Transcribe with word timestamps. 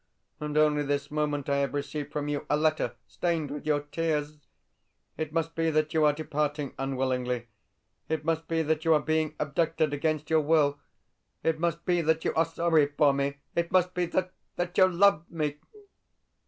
And 0.39 0.57
only 0.57 0.81
this 0.81 1.11
moment 1.11 1.47
I 1.47 1.57
have 1.57 1.75
received 1.75 2.11
from 2.11 2.27
you 2.27 2.47
a 2.49 2.57
letter 2.57 2.95
stained 3.05 3.51
with 3.51 3.67
your 3.67 3.81
tears! 3.81 4.39
It 5.15 5.31
must 5.31 5.53
be 5.53 5.69
that 5.69 5.93
you 5.93 6.05
are 6.05 6.11
departing 6.13 6.73
unwillingly; 6.79 7.49
it 8.09 8.25
must 8.25 8.47
be 8.47 8.63
that 8.63 8.83
you 8.83 8.95
are 8.95 8.99
being 8.99 9.35
abducted 9.37 9.93
against 9.93 10.31
your 10.31 10.41
will; 10.41 10.79
it 11.43 11.59
must 11.59 11.85
be 11.85 12.01
that 12.01 12.25
you 12.25 12.33
are 12.33 12.45
sorry 12.45 12.87
for 12.87 13.13
me; 13.13 13.37
it 13.55 13.71
must 13.71 13.93
be 13.93 14.07
that 14.07 14.31
that 14.55 14.75
you 14.75 14.87
LOVE 14.87 15.29
me!... 15.29 15.57